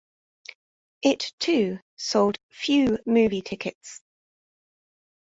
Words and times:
It 1.03 1.31
too 1.37 1.77
sold 1.95 2.39
few 2.49 2.97
movie 3.05 3.43
tickets. 3.43 4.01